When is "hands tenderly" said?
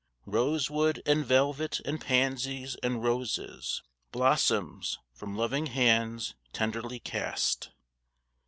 5.67-6.99